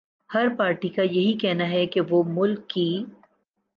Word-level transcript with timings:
ہر 0.33 0.47
party 0.57 0.89
کایہی 0.89 1.37
کہنا 1.37 1.69
ہے 1.69 1.85
کہ 1.85 2.01
وہ 2.09 2.23
ملک 2.27 2.67
کی 2.69 2.89